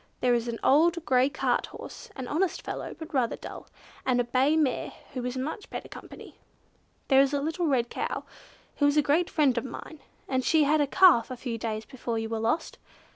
There 0.19 0.33
is 0.33 0.47
an 0.47 0.57
old 0.63 1.05
grey 1.05 1.29
cart 1.29 1.67
horse, 1.67 2.09
an 2.15 2.27
honest 2.27 2.63
fellow, 2.63 2.95
but 2.97 3.13
rather 3.13 3.35
dull; 3.35 3.67
and 4.03 4.19
a 4.19 4.23
bay 4.23 4.55
mare 4.57 4.93
who 5.13 5.23
is 5.25 5.37
much 5.37 5.69
better 5.69 5.87
company. 5.87 6.39
There 7.07 7.21
is 7.21 7.33
a 7.35 7.39
little 7.39 7.67
red 7.67 7.91
cow 7.91 8.23
who 8.77 8.87
is 8.87 8.97
a 8.97 9.03
great 9.03 9.29
friend 9.29 9.55
of 9.59 9.63
mine, 9.63 9.99
and 10.27 10.43
she 10.43 10.63
had 10.63 10.81
a 10.81 10.87
calf 10.87 11.29
a 11.29 11.37
few 11.37 11.59
days 11.59 11.85
before 11.85 12.17
you 12.17 12.29
were 12.29 12.39
lost. 12.39 12.79